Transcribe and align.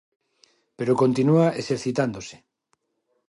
Pero 0.77 0.99
continúa 1.01 1.55
exercitándose. 1.61 2.35